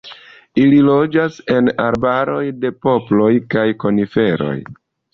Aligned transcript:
Ili 0.61 0.79
loĝas 0.87 1.37
en 1.57 1.69
arbaroj 1.85 2.41
de 2.65 2.75
poploj 2.89 3.31
kaj 3.55 3.71
koniferoj. 3.87 4.61